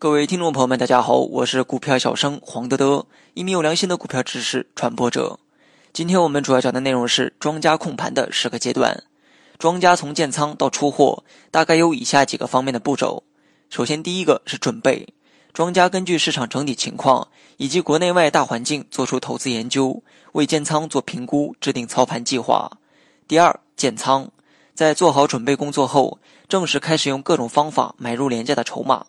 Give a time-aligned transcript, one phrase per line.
[0.00, 5.38] 各位听众朋友们，大家好，我是股票小生黄德德，一名有良心的股票知识传播者。
[5.92, 9.04] 今天我们主要讲的内容是庄家控盘的十个阶段。
[9.58, 13.24] 庄家从建仓到出货，大概有以下几个方面的步骤。
[13.68, 15.06] 首先，第一个是准备。
[15.52, 17.28] 庄家根据市场整体情况
[17.58, 22.70] 以及国内外大环境做出投资研究，为建仓做评估，制定操盘计划。
[23.28, 24.30] 第二，建仓，
[24.72, 29.04] 在做好准备工作后，正式开始用各种方法买入廉价的筹码。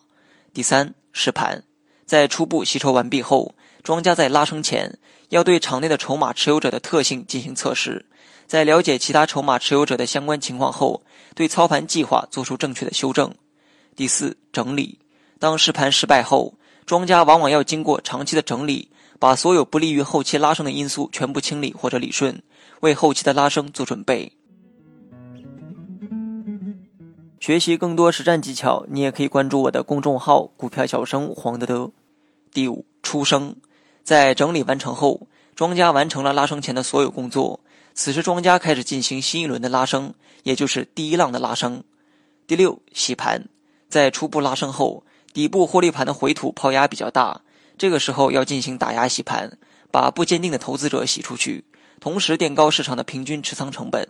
[0.54, 1.64] 第三，试盘，
[2.06, 8.06] 在初步吸筹完毕后，庄家在拉升前要对场内的筹码持有者的特性进行测试，
[8.48, 11.04] 在了解其他筹码持有者的相关情况后，
[11.36, 13.34] 对操盘计划做出正确的修正。
[13.96, 15.00] 第四，整理，
[15.40, 16.56] 当试盘失败后，
[16.86, 22.44] 庄家往往要经过长期的整理，把所有不利于后期拉升的因素全部清理或者理顺，
[22.82, 24.34] 为后期的拉升做准备。
[27.42, 31.92] 学习更多实战技巧，你也可以关注我的公众号“股票小生黄德德”。
[32.54, 33.56] 第五，出生，
[34.04, 37.60] 在整理完成后，庄家完成了拉升前的所有工作，
[37.96, 41.84] 此时庄家开始进行新一轮的拉升，也就是第一浪的拉升。
[42.46, 43.48] 第六，洗盘，
[43.90, 47.42] 在初步拉升后，底部获利盘的回吐抛压比较大，
[47.76, 49.58] 这个时候要进行打压洗盘，
[49.90, 51.64] 把不坚定的投资者洗出去，
[52.00, 54.08] 同时垫高市场的平均持仓成本。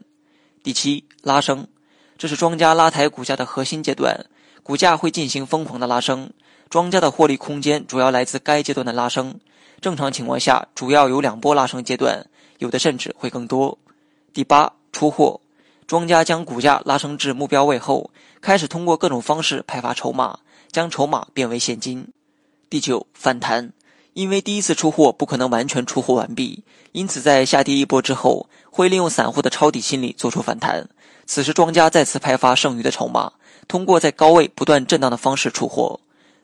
[0.61, 1.65] 第七，拉升。
[2.21, 4.27] 这是庄家拉抬股价的核心阶段，
[4.61, 6.29] 股价会进行疯狂的拉升，
[6.69, 9.39] 庄家的获利空间主要来自该阶段的拉升。
[9.81, 12.23] 正常情况下，主要有两波拉升阶段，
[12.59, 13.75] 有的甚至会更多。
[14.35, 15.41] 第八，出货，
[15.87, 20.37] 庄家将股价拉升至目标位后，开始通过各种方式派发筹码，
[20.71, 22.07] 将筹码变为现金。
[22.69, 23.73] 第九，反弹，
[24.13, 30.89] 因为第一次出货不可能完全出货完毕，因此在下跌一波之后，会利用散户的抄底心理做出反弹。
[31.25, 33.31] 此时，庄家再次派发剩余的筹码，
[33.69, 35.99] 通过在高位不断震荡的方式出货。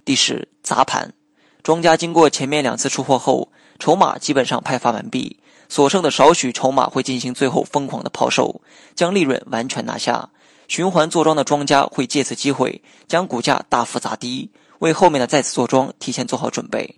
[0.06, 1.14] 第十，砸盘。
[1.62, 8.62] 庄家经过前面两次出货后，筹码基本上派发完毕，所剩的少许筹码会进行最后疯狂的抛售，
[8.96, 10.30] 将利润完全拿下。
[10.70, 16.98] 循环坐庄的庄家会借此机会将股价大幅砸低，为后面的再次坐庄提前做好准备。